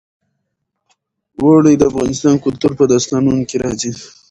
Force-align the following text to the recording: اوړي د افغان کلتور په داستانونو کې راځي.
اوړي 1.39 1.73
د 1.77 1.83
افغان 1.89 2.35
کلتور 2.45 2.71
په 2.79 2.85
داستانونو 2.91 3.41
کې 3.49 3.57
راځي. 3.63 3.91